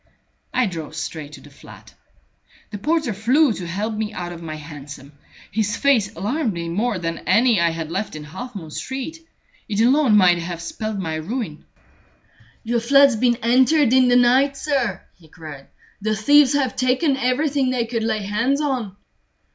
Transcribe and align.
I 0.51 0.65
drove 0.65 0.95
straight 0.95 1.33
to 1.33 1.41
the 1.41 1.51
flat. 1.51 1.93
The 2.71 2.79
porter 2.79 3.13
flew 3.13 3.53
to 3.53 3.67
help 3.67 3.93
me 3.93 4.11
out 4.11 4.33
of 4.33 4.41
my 4.41 4.55
hansom. 4.55 5.11
His 5.51 5.77
face 5.77 6.15
alarmed 6.15 6.53
me 6.53 6.69
more 6.69 6.97
than 6.97 7.19
any 7.27 7.61
I 7.61 7.69
had 7.69 7.91
left 7.91 8.15
in 8.15 8.23
Half 8.23 8.55
moon 8.55 8.71
Street. 8.71 9.19
It 9.69 9.79
alone 9.79 10.17
might 10.17 10.39
have 10.39 10.59
spelled 10.59 10.97
my 10.97 11.13
ruin. 11.17 11.65
"Your 12.63 12.79
flat's 12.79 13.15
been 13.15 13.35
entered 13.43 13.93
in 13.93 14.07
the 14.07 14.15
night, 14.15 14.57
sir," 14.57 15.03
he 15.13 15.27
cried. 15.27 15.67
"The 16.01 16.15
thieves 16.15 16.53
have 16.53 16.75
taken 16.75 17.15
everything 17.15 17.69
they 17.69 17.85
could 17.85 18.01
lay 18.01 18.23
hands 18.23 18.59
on." 18.59 18.95